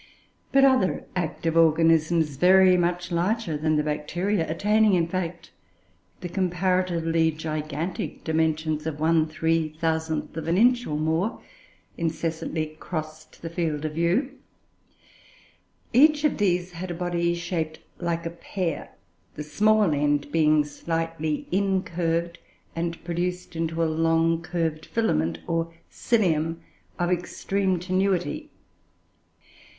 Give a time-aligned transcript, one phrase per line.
[0.51, 5.51] But other active organisms, very much larger than the Bacteria, attaining in fact
[6.21, 11.39] the comparatively gigantic dimensions of 1/3000 of an inch or more,
[11.99, 14.31] incessantly crossed the field of view.
[15.93, 18.89] Each of these had a body shaped like a pear,
[19.35, 22.39] the small end being slightly incurved
[22.75, 26.55] and produced into a long curved filament, or cilium,
[26.97, 28.49] of extreme tenuity.